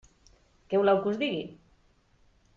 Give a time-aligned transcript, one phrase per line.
[0.71, 1.45] Què voleu que us digui?